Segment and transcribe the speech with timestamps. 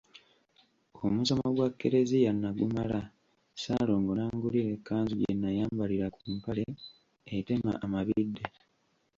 [1.05, 6.65] Omusomo gwa Klezia nagumala Ssaalongo n’angulira ekkanzu gye nnayambalira ku mpale
[7.37, 8.45] etema amabidde.